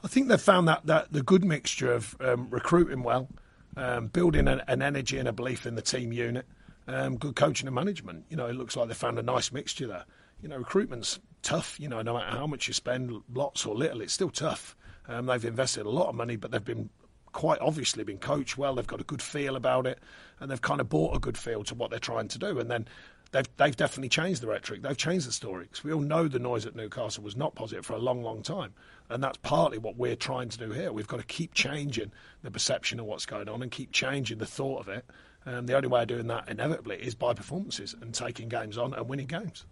I 0.04 0.08
think 0.08 0.28
they've 0.28 0.40
found 0.40 0.68
that, 0.68 0.86
that 0.86 1.12
the 1.12 1.22
good 1.22 1.44
mixture 1.44 1.92
of 1.92 2.16
um, 2.20 2.48
recruiting 2.50 3.02
well, 3.02 3.28
um, 3.76 4.08
building 4.08 4.48
an, 4.48 4.62
an 4.68 4.82
energy 4.82 5.18
and 5.18 5.28
a 5.28 5.32
belief 5.32 5.66
in 5.66 5.74
the 5.74 5.82
team 5.82 6.12
unit, 6.12 6.46
um, 6.86 7.16
good 7.16 7.36
coaching 7.36 7.66
and 7.66 7.74
management. 7.74 8.24
You 8.28 8.36
know, 8.36 8.46
it 8.46 8.54
looks 8.54 8.76
like 8.76 8.88
they 8.88 8.94
found 8.94 9.18
a 9.18 9.22
nice 9.22 9.52
mixture 9.52 9.86
there. 9.86 10.04
You 10.42 10.48
know, 10.48 10.58
recruitment's 10.58 11.18
tough. 11.42 11.80
You 11.80 11.88
know, 11.88 12.02
no 12.02 12.14
matter 12.14 12.36
how 12.36 12.46
much 12.46 12.68
you 12.68 12.74
spend, 12.74 13.22
lots 13.32 13.66
or 13.66 13.74
little, 13.74 14.00
it's 14.00 14.12
still 14.12 14.30
tough. 14.30 14.76
Um, 15.08 15.26
they've 15.26 15.44
invested 15.44 15.86
a 15.86 15.90
lot 15.90 16.08
of 16.08 16.14
money, 16.14 16.36
but 16.36 16.50
they've 16.50 16.64
been 16.64 16.90
quite 17.32 17.60
obviously 17.60 18.02
been 18.04 18.18
coached 18.18 18.56
well. 18.56 18.74
They've 18.74 18.86
got 18.86 19.00
a 19.00 19.04
good 19.04 19.22
feel 19.22 19.56
about 19.56 19.86
it, 19.86 19.98
and 20.40 20.50
they've 20.50 20.60
kind 20.60 20.80
of 20.80 20.88
bought 20.88 21.16
a 21.16 21.20
good 21.20 21.36
feel 21.36 21.64
to 21.64 21.74
what 21.74 21.90
they're 21.90 21.98
trying 21.98 22.28
to 22.28 22.38
do. 22.38 22.58
And 22.58 22.70
then 22.70 22.88
they've 23.32 23.48
they've 23.56 23.76
definitely 23.76 24.08
changed 24.08 24.42
the 24.42 24.46
rhetoric. 24.46 24.82
They've 24.82 24.96
changed 24.96 25.28
the 25.28 25.32
story 25.32 25.64
because 25.64 25.84
we 25.84 25.92
all 25.92 26.00
know 26.00 26.28
the 26.28 26.38
noise 26.38 26.66
at 26.66 26.76
Newcastle 26.76 27.24
was 27.24 27.36
not 27.36 27.54
positive 27.54 27.84
for 27.84 27.94
a 27.94 27.98
long, 27.98 28.22
long 28.22 28.42
time, 28.42 28.74
and 29.08 29.22
that's 29.22 29.38
partly 29.38 29.78
what 29.78 29.96
we're 29.96 30.16
trying 30.16 30.48
to 30.50 30.58
do 30.58 30.70
here. 30.72 30.92
We've 30.92 31.08
got 31.08 31.18
to 31.18 31.26
keep 31.26 31.54
changing 31.54 32.12
the 32.42 32.50
perception 32.50 33.00
of 33.00 33.06
what's 33.06 33.26
going 33.26 33.48
on 33.48 33.62
and 33.62 33.70
keep 33.70 33.92
changing 33.92 34.38
the 34.38 34.46
thought 34.46 34.80
of 34.80 34.88
it. 34.88 35.04
And 35.44 35.68
the 35.68 35.74
only 35.74 35.86
way 35.86 36.02
of 36.02 36.08
doing 36.08 36.26
that 36.26 36.48
inevitably 36.48 36.96
is 36.96 37.14
by 37.14 37.32
performances 37.32 37.94
and 38.00 38.12
taking 38.12 38.48
games 38.48 38.76
on 38.76 38.94
and 38.94 39.08
winning 39.08 39.28
games. 39.28 39.64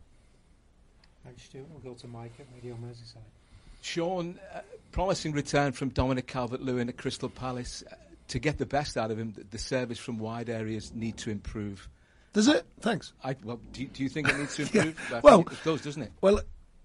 Thanks, 1.25 1.43
Stuart. 1.45 1.67
We'll 1.69 1.81
go 1.81 1.99
to 1.99 2.07
Mike 2.07 2.33
at 2.39 2.47
Radio 2.55 2.77
Merseyside. 2.77 3.17
Sean, 3.83 4.39
uh, 4.55 4.61
promising 4.93 5.33
return 5.33 5.73
from 5.73 5.89
Dominic 5.89 6.29
Calvert-Lewin 6.29 6.89
at 6.89 6.97
Crystal 6.97 7.29
Palace. 7.29 7.83
Uh, 7.91 7.97
to 8.29 8.39
get 8.39 8.59
the 8.59 8.67
best 8.67 8.97
out 8.97 9.11
of 9.11 9.19
him, 9.19 9.33
the, 9.33 9.45
the 9.51 9.59
service 9.59 9.99
from 9.99 10.19
wide 10.19 10.49
areas 10.49 10.93
need 10.95 11.17
to 11.19 11.31
improve. 11.31 11.89
Does 12.35 12.49
it? 12.49 12.67
Thanks. 12.81 13.15
I, 13.25 13.37
well, 13.43 13.59
do, 13.73 13.81
you- 13.83 13.89
do 13.89 14.03
you 14.03 14.09
think 14.11 14.29
it 14.29 14.37
needs 14.37 14.57
to 14.57 14.63
improve? 14.65 14.99
I 15.07 15.11
think 15.13 15.25
Well- 15.25 15.41
it 15.41 15.65
does, 15.65 15.81
doesn't 15.81 16.03
it? 16.03 16.13
Well, 16.21 16.41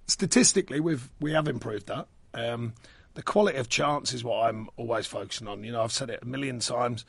statistically, 0.07 0.79
we've 0.79 1.09
we 1.19 1.33
have 1.33 1.47
improved 1.49 1.87
that. 1.87 2.07
Um, 2.33 2.73
the 3.15 3.23
quality 3.23 3.57
of 3.57 3.67
chance 3.67 4.13
is 4.13 4.23
what 4.23 4.45
I'm 4.47 4.69
always 4.77 5.05
focusing 5.07 5.47
on. 5.47 5.63
You 5.63 5.71
know, 5.73 5.81
I've 5.83 5.91
said 5.91 6.09
it 6.09 6.19
a 6.21 6.25
million 6.25 6.59
times. 6.59 7.03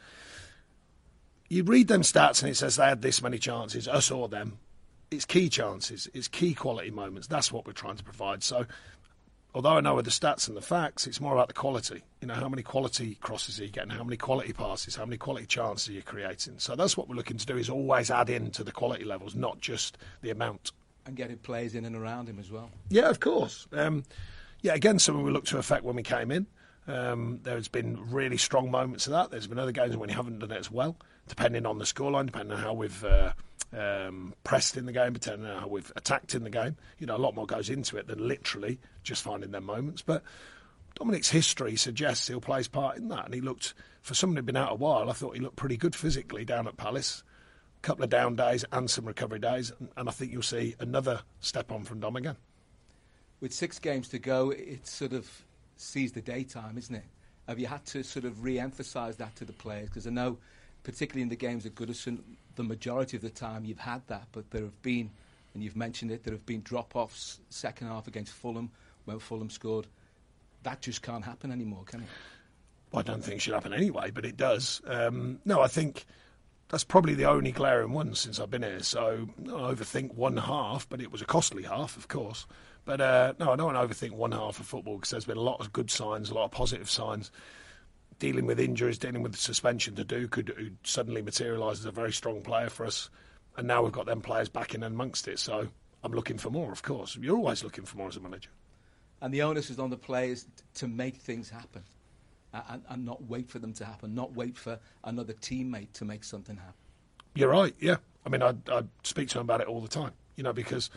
You 1.48 1.62
read 1.64 1.88
them 1.88 2.02
stats 2.02 2.42
and 2.42 2.50
it 2.50 2.54
says 2.56 2.76
they 2.76 2.86
had 2.86 3.02
this 3.02 3.22
many 3.22 3.38
chances, 3.38 3.86
us 3.86 4.10
or 4.10 4.28
them. 4.28 4.58
It's 5.10 5.24
key 5.24 5.48
chances. 5.48 6.08
It's 6.14 6.28
key 6.28 6.54
quality 6.54 6.90
moments. 6.90 7.26
That's 7.26 7.50
what 7.52 7.66
we're 7.66 7.72
trying 7.72 7.96
to 7.96 8.04
provide. 8.04 8.42
So, 8.44 8.66
although 9.54 9.76
I 9.76 9.80
know 9.80 9.94
with 9.94 10.04
the 10.04 10.10
stats 10.10 10.48
and 10.48 10.56
the 10.56 10.62
facts, 10.62 11.06
it's 11.06 11.20
more 11.20 11.32
about 11.34 11.48
the 11.48 11.54
quality. 11.54 12.02
You 12.20 12.28
know, 12.28 12.34
how 12.34 12.48
many 12.48 12.62
quality 12.62 13.16
crosses 13.16 13.60
are 13.60 13.64
you 13.64 13.70
getting? 13.70 13.90
How 13.90 14.04
many 14.04 14.16
quality 14.16 14.52
passes? 14.52 14.96
How 14.96 15.04
many 15.04 15.16
quality 15.16 15.46
chances 15.46 15.88
are 15.88 15.92
you 15.92 16.02
creating? 16.02 16.54
So 16.58 16.76
that's 16.76 16.96
what 16.96 17.08
we're 17.08 17.16
looking 17.16 17.38
to 17.38 17.46
do 17.46 17.56
is 17.56 17.68
always 17.68 18.10
add 18.10 18.30
in 18.30 18.50
to 18.52 18.64
the 18.64 18.72
quality 18.72 19.04
levels, 19.04 19.34
not 19.34 19.60
just 19.60 19.98
the 20.22 20.30
amount. 20.30 20.72
And 21.06 21.16
getting 21.16 21.38
players 21.38 21.74
in 21.74 21.84
and 21.84 21.96
around 21.96 22.28
him 22.28 22.38
as 22.38 22.50
well. 22.50 22.70
Yeah, 22.88 23.08
of 23.08 23.20
course. 23.20 23.66
Um, 23.72 24.04
yeah, 24.62 24.74
again, 24.74 24.98
something 24.98 25.24
we 25.24 25.30
looked 25.30 25.48
to 25.48 25.58
affect 25.58 25.84
when 25.84 25.96
we 25.96 26.02
came 26.02 26.30
in. 26.30 26.46
Um, 26.86 27.40
there's 27.42 27.68
been 27.68 27.98
really 28.10 28.36
strong 28.36 28.70
moments 28.70 29.06
of 29.06 29.12
that. 29.12 29.30
There's 29.30 29.46
been 29.46 29.58
other 29.58 29.72
games 29.72 29.96
when 29.96 30.08
we 30.08 30.14
haven't 30.14 30.40
done 30.40 30.50
it 30.50 30.58
as 30.58 30.70
well, 30.70 30.96
depending 31.28 31.66
on 31.66 31.78
the 31.78 31.84
scoreline, 31.84 32.26
depending 32.26 32.56
on 32.56 32.62
how 32.62 32.72
we've 32.72 33.04
uh, 33.04 33.32
um, 33.76 34.34
pressed 34.44 34.76
in 34.76 34.86
the 34.86 34.92
game, 34.92 35.12
depending 35.12 35.48
on 35.48 35.60
how 35.60 35.68
we've 35.68 35.92
attacked 35.96 36.34
in 36.34 36.44
the 36.44 36.50
game. 36.50 36.76
You 36.98 37.06
know, 37.06 37.16
a 37.16 37.18
lot 37.18 37.34
more 37.34 37.46
goes 37.46 37.70
into 37.70 37.96
it 37.96 38.06
than 38.06 38.26
literally 38.26 38.78
just 39.02 39.22
finding 39.22 39.50
their 39.50 39.60
moments. 39.60 40.02
But 40.02 40.22
Dominic's 40.96 41.30
history 41.30 41.76
suggests 41.76 42.28
he'll 42.28 42.40
play 42.40 42.58
his 42.58 42.68
part 42.68 42.96
in 42.96 43.08
that. 43.08 43.26
And 43.26 43.34
he 43.34 43.40
looked, 43.40 43.74
for 44.02 44.14
someone 44.14 44.36
who'd 44.36 44.46
been 44.46 44.56
out 44.56 44.72
a 44.72 44.76
while, 44.76 45.08
I 45.08 45.12
thought 45.12 45.34
he 45.34 45.40
looked 45.40 45.56
pretty 45.56 45.76
good 45.76 45.94
physically 45.94 46.44
down 46.44 46.66
at 46.66 46.76
Palace. 46.76 47.22
A 47.78 47.80
couple 47.82 48.04
of 48.04 48.10
down 48.10 48.36
days 48.36 48.64
and 48.72 48.90
some 48.90 49.06
recovery 49.06 49.38
days. 49.38 49.72
And, 49.78 49.88
and 49.96 50.08
I 50.08 50.12
think 50.12 50.32
you'll 50.32 50.42
see 50.42 50.74
another 50.80 51.20
step 51.40 51.72
on 51.72 51.84
from 51.84 52.00
Dom 52.00 52.16
again. 52.16 52.36
With 53.40 53.54
six 53.54 53.78
games 53.78 54.08
to 54.08 54.18
go, 54.18 54.50
it 54.50 54.86
sort 54.86 55.12
of 55.12 55.30
sees 55.76 56.12
the 56.12 56.20
daytime, 56.20 56.76
isn't 56.76 56.94
it? 56.94 57.04
Have 57.48 57.58
you 57.58 57.66
had 57.66 57.84
to 57.86 58.02
sort 58.02 58.26
of 58.26 58.44
re-emphasise 58.44 59.16
that 59.16 59.34
to 59.36 59.44
the 59.46 59.52
players? 59.54 59.88
Because 59.88 60.06
I 60.06 60.10
know, 60.10 60.36
particularly 60.82 61.22
in 61.22 61.28
the 61.28 61.36
games 61.36 61.66
at 61.66 61.74
Goodison, 61.74 62.20
the 62.56 62.62
majority 62.62 63.16
of 63.16 63.22
the 63.22 63.30
time 63.30 63.64
you've 63.64 63.78
had 63.78 64.06
that, 64.08 64.26
but 64.32 64.50
there 64.50 64.62
have 64.62 64.82
been, 64.82 65.10
and 65.54 65.62
you've 65.62 65.76
mentioned 65.76 66.10
it, 66.10 66.24
there 66.24 66.34
have 66.34 66.46
been 66.46 66.62
drop-offs 66.62 67.40
second 67.50 67.88
half 67.88 68.06
against 68.06 68.32
Fulham 68.32 68.70
when 69.04 69.18
Fulham 69.18 69.50
scored. 69.50 69.86
That 70.62 70.82
just 70.82 71.02
can't 71.02 71.24
happen 71.24 71.50
anymore, 71.50 71.84
can 71.84 72.00
it? 72.00 72.08
I 72.92 73.02
don't 73.02 73.22
think 73.22 73.36
it 73.36 73.42
should 73.42 73.54
happen 73.54 73.72
anyway, 73.72 74.10
but 74.10 74.24
it 74.24 74.36
does. 74.36 74.80
Um, 74.86 75.38
no, 75.44 75.60
I 75.60 75.68
think 75.68 76.06
that's 76.68 76.84
probably 76.84 77.14
the 77.14 77.24
only 77.26 77.52
glaring 77.52 77.92
one 77.92 78.14
since 78.14 78.40
I've 78.40 78.50
been 78.50 78.62
here. 78.62 78.82
So 78.82 79.28
I 79.38 79.50
overthink 79.50 80.14
one 80.14 80.36
half, 80.36 80.88
but 80.88 81.00
it 81.00 81.12
was 81.12 81.22
a 81.22 81.24
costly 81.24 81.62
half, 81.62 81.96
of 81.96 82.08
course. 82.08 82.46
But 82.84 83.00
uh, 83.00 83.34
no, 83.38 83.52
I 83.52 83.56
don't 83.56 83.72
want 83.72 83.90
to 83.90 83.94
overthink 83.94 84.12
one 84.12 84.32
half 84.32 84.58
of 84.58 84.66
football 84.66 84.96
because 84.96 85.10
there's 85.10 85.24
been 85.24 85.36
a 85.36 85.42
lot 85.42 85.60
of 85.60 85.72
good 85.72 85.90
signs, 85.90 86.30
a 86.30 86.34
lot 86.34 86.46
of 86.46 86.50
positive 86.50 86.90
signs. 86.90 87.30
Dealing 88.20 88.46
with 88.46 88.60
injuries, 88.60 88.98
dealing 88.98 89.22
with 89.22 89.34
suspension 89.34 89.96
to 89.96 90.04
Doucouré 90.04 90.56
who 90.56 90.70
suddenly 90.84 91.22
materialise 91.22 91.80
as 91.80 91.86
a 91.86 91.90
very 91.90 92.12
strong 92.12 92.42
player 92.42 92.70
for 92.70 92.86
us. 92.86 93.10
and 93.56 93.66
now 93.66 93.82
we've 93.82 93.92
got 93.92 94.06
them 94.06 94.20
players 94.20 94.48
back 94.48 94.74
in 94.74 94.82
amongst 94.84 95.26
it. 95.26 95.38
So 95.38 95.66
I'm 96.04 96.12
looking 96.12 96.38
for 96.38 96.50
more, 96.50 96.70
of 96.70 96.82
course. 96.82 97.16
You're 97.20 97.36
always 97.36 97.64
looking 97.64 97.84
for 97.84 97.96
more 97.96 98.08
as 98.08 98.16
a 98.16 98.20
manager. 98.20 98.50
And 99.20 99.34
the 99.34 99.42
onus 99.42 99.70
is 99.70 99.78
on 99.78 99.90
the 99.90 99.96
players 99.96 100.46
to 100.74 100.86
make 100.86 101.16
things 101.16 101.50
happen 101.50 101.82
and, 102.52 102.82
and 102.88 103.04
not 103.04 103.22
wait 103.24 103.48
for 103.48 103.58
them 103.58 103.72
to 103.74 103.84
happen, 103.84 104.14
not 104.14 104.34
wait 104.34 104.56
for 104.56 104.78
another 105.04 105.32
teammate 105.32 105.92
to 105.94 106.04
make 106.04 106.24
something 106.24 106.56
happen. 106.56 106.74
You're 107.34 107.50
right, 107.50 107.74
yeah. 107.80 107.96
I 108.24 108.28
mean, 108.28 108.42
I, 108.42 108.54
I 108.70 108.82
speak 109.02 109.28
to 109.30 109.38
him 109.38 109.42
about 109.42 109.60
it 109.60 109.66
all 109.66 109.80
the 109.80 109.88
time, 109.88 110.12
you 110.36 110.42
know, 110.42 110.52
because 110.52 110.90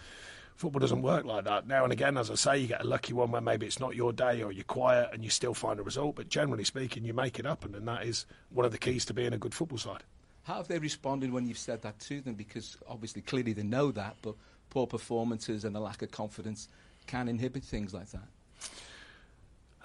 football 0.55 0.79
doesn't 0.79 1.01
work 1.01 1.25
like 1.25 1.45
that. 1.45 1.67
Now 1.67 1.83
and 1.83 1.93
again, 1.93 2.17
as 2.17 2.29
I 2.29 2.36
say, 2.36 2.57
you 2.60 2.67
get 2.67 2.81
a 2.81 2.88
lucky 2.88 3.13
one 3.13 3.31
where 3.31 3.41
maybe 3.41 3.65
it's 3.65 3.79
not 3.79 3.95
your 3.95 4.13
day 4.13 4.41
or 4.43 4.51
you're 4.51 4.63
quiet 4.63 5.10
and 5.13 5.24
you 5.24 5.29
still 5.29 5.53
find 5.53 5.79
a 5.79 5.83
result, 5.83 6.15
but 6.15 6.29
generally 6.29 6.63
speaking, 6.63 7.05
you 7.05 7.13
make 7.13 7.39
it 7.39 7.45
happen, 7.45 7.75
and 7.75 7.88
that 7.88 8.05
is 8.05 8.25
one 8.50 8.65
of 8.65 8.72
the 8.72 8.77
keys 8.77 9.05
to 9.05 9.13
being 9.13 9.33
a 9.33 9.38
good 9.38 9.53
football 9.53 9.77
side. 9.77 10.03
How 10.43 10.55
have 10.55 10.67
they 10.67 10.79
responded 10.79 11.31
when 11.31 11.48
you've 11.48 11.57
said 11.57 11.81
that 11.83 12.00
to 12.01 12.22
them? 12.22 12.33
Because 12.36 12.77
obviously, 12.88 13.22
clearly 13.22 13.53
they 13.53 13.63
know 13.63 13.91
that, 13.91 14.17
but 14.22 14.36
poor 14.69 14.88
performances 14.88 15.63
and 15.63 15.75
a 15.75 15.79
lack 15.79 16.01
of 16.01 16.12
confidence 16.12 16.67
can 17.07 17.27
inhibit 17.27 17.63
things 17.63 17.93
like 17.93 18.10
that. 18.12 18.27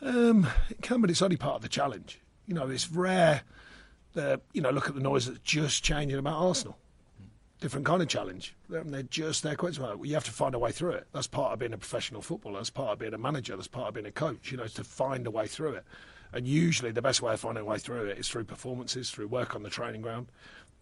Um, 0.01 0.49
it 0.71 0.81
can, 0.83 1.01
but 1.01 1.11
it's 1.11 1.23
only 1.23 1.37
part 1.37 1.57
of 1.57 1.63
the 1.63 1.69
challenge. 1.69 2.21
You 2.47 2.55
know, 2.55 2.69
it's 2.69 2.91
rare 2.91 3.43
that, 4.15 4.41
you 4.53 4.61
know, 4.61 4.71
look 4.71 4.89
at 4.89 4.95
the 4.95 5.01
noise 5.01 5.27
that's 5.27 5.39
just 5.41 5.83
changing 5.83 6.19
about 6.19 6.41
Arsenal. 6.41 6.77
Different 7.61 7.87
kind 7.87 8.01
of 8.01 8.09
challenge. 8.09 8.55
They're, 8.69 9.03
just 9.03 9.43
their 9.43 9.57
quits. 9.57 9.79
You 9.79 10.15
have 10.15 10.25
to 10.25 10.31
find 10.31 10.55
a 10.55 10.59
way 10.59 10.71
through 10.71 10.93
it. 10.93 11.09
That's 11.13 11.27
part 11.27 11.53
of 11.53 11.59
being 11.59 11.73
a 11.73 11.79
professional 11.79 12.23
footballer. 12.23 12.59
That's 12.59 12.71
part 12.71 12.93
of 12.93 12.99
being 13.01 13.15
a 13.15 13.19
manager. 13.19 13.57
That's 13.57 13.67
part 13.67 13.89
of 13.89 13.95
being 13.95 14.07
a 14.07 14.13
coach. 14.13 14.53
You 14.53 14.59
know, 14.59 14.67
to 14.67 14.85
find 14.85 15.27
a 15.27 15.31
way 15.31 15.49
through 15.49 15.73
it. 15.75 15.85
And 16.33 16.47
usually, 16.47 16.93
the 16.93 17.03
best 17.03 17.21
way 17.21 17.33
of 17.33 17.41
finding 17.41 17.63
a 17.63 17.67
way 17.67 17.79
through 17.79 18.07
it 18.07 18.19
is 18.19 18.29
through 18.29 18.45
performances, 18.45 19.11
through 19.11 19.29
work 19.29 19.57
on 19.57 19.63
the 19.63 19.71
training 19.71 20.03
ground, 20.03 20.29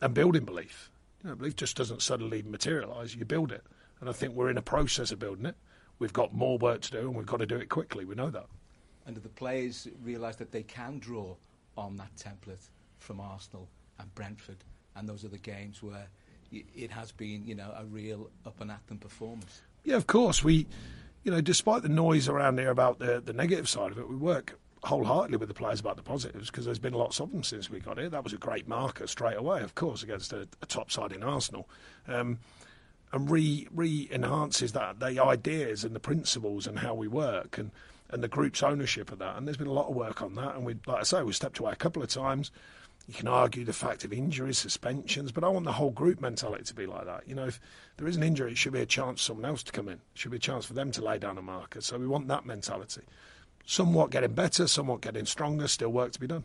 and 0.02 0.12
building 0.12 0.45
belief. 0.45 0.90
You 1.23 1.30
know, 1.30 1.37
belief 1.37 1.56
just 1.56 1.76
doesn't 1.76 2.02
suddenly 2.02 2.42
materialise. 2.42 3.14
You 3.14 3.25
build 3.25 3.52
it, 3.52 3.64
and 4.00 4.11
I 4.11 4.12
think 4.12 4.35
we're 4.35 4.50
in 4.50 4.59
a 4.59 4.62
process 4.62 5.12
of 5.12 5.18
building 5.18 5.47
it. 5.47 5.56
We've 5.99 6.12
got 6.12 6.35
more 6.35 6.59
work 6.59 6.83
to 6.83 6.90
do, 6.90 7.00
and 7.00 7.14
we've 7.14 7.25
got 7.25 7.38
to 7.38 7.47
do 7.47 7.56
it 7.56 7.71
quickly. 7.71 8.04
We 8.04 8.16
know 8.16 8.30
that. 8.30 8.47
And 9.06 9.14
do 9.14 9.21
the 9.21 9.28
players 9.28 9.88
realise 10.02 10.37
that 10.37 10.52
they 10.52 10.64
can 10.64 10.99
draw 10.99 11.37
on 11.78 11.97
that 11.97 12.14
template 12.16 12.68
from 12.99 13.21
Arsenal 13.21 13.68
and 13.99 14.12
Brentford 14.14 14.64
and 14.97 15.09
those 15.09 15.25
are 15.25 15.28
the 15.28 15.38
games 15.38 15.83
where 15.83 16.09
it 16.53 16.91
has 16.91 17.12
been, 17.12 17.47
you 17.47 17.55
know, 17.55 17.73
a 17.76 17.85
real 17.85 18.31
up 18.45 18.61
and 18.61 18.71
at 18.71 18.87
them 18.87 18.99
performance? 18.99 19.62
Yeah, 19.85 19.97
of 19.97 20.07
course. 20.07 20.43
We, 20.43 20.67
you 21.25 21.31
know, 21.31 21.41
despite 21.41 21.83
the 21.83 21.88
noise 21.88 22.29
around 22.29 22.59
here 22.59 22.71
about 22.71 22.99
the, 22.99 23.23
the 23.25 23.33
negative 23.33 23.69
side 23.69 23.93
of 23.93 23.99
it, 23.99 24.09
we 24.09 24.17
work 24.17 24.59
wholeheartedly 24.85 25.37
with 25.38 25.49
the 25.49 25.55
players 25.55 25.81
about 25.81 25.97
the 25.97 26.03
positives 26.03 26.50
because 26.50 26.65
there's 26.65 26.79
been 26.79 26.95
lots 26.95 27.21
of 27.21 27.33
them 27.33 27.43
since 27.43 27.69
we 27.69 27.81
got 27.81 27.99
here. 27.99 28.09
That 28.09 28.25
was 28.25 28.33
a 28.33 28.38
great 28.38 28.69
marker 28.69 29.07
straight 29.07 29.37
away, 29.37 29.62
of 29.62 29.75
course, 29.75 30.03
against 30.03 30.33
a, 30.33 30.49
a 30.62 30.67
top 30.67 30.91
side 30.91 31.12
in 31.12 31.23
Arsenal. 31.23 31.69
Um, 32.07 32.38
and 33.12 33.31
re 33.31 33.69
re 33.73 34.09
enhances 34.12 34.73
that 34.73 35.00
the 35.00 35.23
ideas 35.23 35.85
and 35.85 35.95
the 35.95 36.00
principles 36.00 36.67
and 36.67 36.79
how 36.79 36.95
we 36.95 37.09
work 37.09 37.57
and, 37.57 37.71
and 38.11 38.23
the 38.23 38.29
group's 38.29 38.62
ownership 38.62 39.12
of 39.12 39.19
that. 39.19 39.37
And 39.37 39.47
there's 39.47 39.57
been 39.57 39.67
a 39.67 39.73
lot 39.73 39.88
of 39.88 39.95
work 39.95 40.23
on 40.23 40.35
that. 40.35 40.55
And 40.55 40.65
we, 40.65 40.76
like 40.87 41.00
I 41.00 41.03
say, 41.03 41.23
we 41.23 41.33
stepped 41.33 41.59
away 41.59 41.73
a 41.73 41.76
couple 41.76 42.03
of 42.03 42.09
times. 42.09 42.50
You 43.06 43.14
can 43.14 43.28
argue 43.28 43.64
the 43.64 43.72
fact 43.72 44.04
of 44.04 44.12
injuries, 44.12 44.58
suspensions, 44.58 45.30
but 45.30 45.44
I 45.44 45.48
want 45.48 45.64
the 45.64 45.72
whole 45.72 45.90
group 45.90 46.20
mentality 46.20 46.64
to 46.64 46.75
be 46.75 46.86
like 46.86 47.06
that. 47.06 47.28
You 47.28 47.36
know, 47.36 47.46
if 47.46 47.60
there 47.96 48.08
is 48.08 48.16
an 48.16 48.25
injury, 48.25 48.50
it 48.50 48.58
should 48.58 48.72
be 48.72 48.80
a 48.80 48.86
chance 48.86 49.20
for 49.20 49.26
someone 49.26 49.44
else 49.44 49.62
to 49.62 49.72
come 49.72 49.88
in. 49.88 49.94
It 49.94 50.00
should 50.14 50.32
be 50.32 50.38
a 50.38 50.40
chance 50.40 50.64
for 50.64 50.75
them 50.75 50.90
to 50.92 51.04
lay 51.04 51.18
down 51.18 51.38
a 51.38 51.42
marker. 51.42 51.80
So 51.80 51.98
we 51.98 52.08
want 52.08 52.26
that 52.28 52.44
mentality. 52.44 53.02
Somewhat 53.64 54.10
getting 54.10 54.32
better, 54.32 54.66
somewhat 54.66 55.02
getting 55.02 55.25
stronger, 55.25 55.68
still 55.68 55.90
work 55.90 56.12
to 56.12 56.20
be 56.20 56.26
done. 56.26 56.44